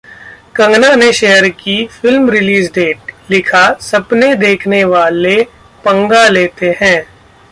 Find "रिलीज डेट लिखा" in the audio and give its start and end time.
2.29-3.63